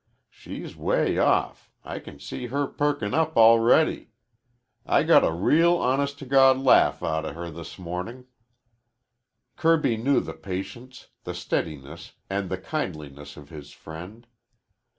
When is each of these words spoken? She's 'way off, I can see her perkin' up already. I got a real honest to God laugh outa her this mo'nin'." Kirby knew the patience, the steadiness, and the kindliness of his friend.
She's 0.31 0.75
'way 0.75 1.19
off, 1.19 1.69
I 1.83 1.99
can 1.99 2.19
see 2.19 2.47
her 2.47 2.65
perkin' 2.65 3.13
up 3.13 3.37
already. 3.37 4.09
I 4.83 5.03
got 5.03 5.23
a 5.23 5.31
real 5.31 5.77
honest 5.77 6.17
to 6.17 6.25
God 6.25 6.57
laugh 6.57 7.03
outa 7.03 7.33
her 7.33 7.51
this 7.51 7.77
mo'nin'." 7.77 8.25
Kirby 9.57 9.97
knew 9.97 10.19
the 10.19 10.33
patience, 10.33 11.09
the 11.23 11.35
steadiness, 11.35 12.13
and 12.31 12.49
the 12.49 12.57
kindliness 12.57 13.37
of 13.37 13.49
his 13.49 13.73
friend. 13.73 14.25